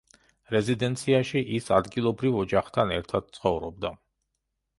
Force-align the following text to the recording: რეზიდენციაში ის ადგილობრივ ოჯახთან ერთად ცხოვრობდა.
რეზიდენციაში 0.53 1.43
ის 1.57 1.67
ადგილობრივ 1.77 2.39
ოჯახთან 2.45 2.95
ერთად 2.97 3.29
ცხოვრობდა. 3.39 3.95